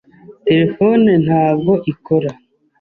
[0.47, 2.31] Terefone ntabwo ikora.